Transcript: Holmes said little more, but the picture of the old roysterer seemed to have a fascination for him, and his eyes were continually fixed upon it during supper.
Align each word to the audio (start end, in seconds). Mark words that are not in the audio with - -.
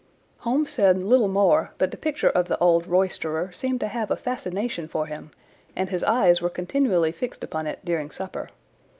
Holmes 0.39 0.71
said 0.71 0.97
little 0.97 1.27
more, 1.27 1.73
but 1.77 1.91
the 1.91 1.95
picture 1.95 2.31
of 2.31 2.47
the 2.47 2.57
old 2.57 2.87
roysterer 2.87 3.51
seemed 3.53 3.81
to 3.81 3.87
have 3.87 4.09
a 4.09 4.15
fascination 4.15 4.87
for 4.87 5.05
him, 5.05 5.29
and 5.75 5.91
his 5.91 6.03
eyes 6.03 6.41
were 6.41 6.49
continually 6.49 7.11
fixed 7.11 7.43
upon 7.43 7.67
it 7.67 7.85
during 7.85 8.09
supper. 8.09 8.49